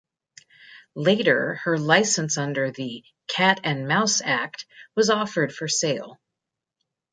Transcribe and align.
Later, 0.95 1.59
her 1.63 1.77
licence 1.77 2.35
under 2.35 2.71
the 2.71 3.03
"Cat 3.27 3.59
and 3.63 3.87
Mouse" 3.87 4.19
Act 4.19 4.65
was 4.95 5.11
offered 5.11 5.53
for 5.53 5.67
sale. 5.67 6.19